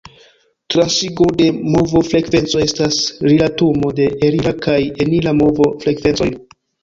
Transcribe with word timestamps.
Transigo 0.75 1.27
de 1.41 1.45
movo-frekvenco 1.73 2.63
estas 2.63 2.97
rilatumo 3.27 3.91
de 4.01 4.09
elira 4.29 4.55
kaj 4.67 4.79
enira 5.07 5.35
movo-frekvencoj. 5.43 6.31